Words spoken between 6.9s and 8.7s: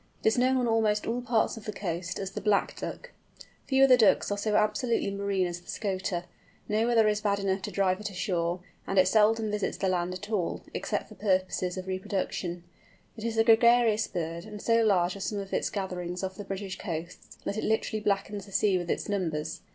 is bad enough to drive it ashore,